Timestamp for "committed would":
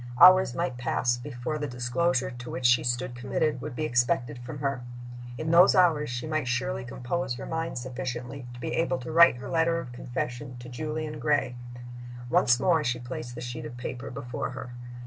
3.13-3.75